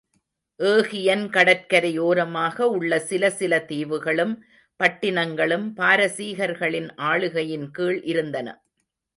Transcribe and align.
Aegean 0.59 1.25
கடற்கரை 1.29 1.99
ஒரமாக 1.99 2.67
உள்ள 2.67 2.99
சில 2.99 3.29
சில 3.29 3.59
தீவுகளும், 3.65 4.33
பட்டினங்களும் 4.79 5.67
பாரசீகர்களின் 5.77 6.89
ஆளுகையின்கீழ் 7.03 7.99
இருந்தன. 8.03 8.47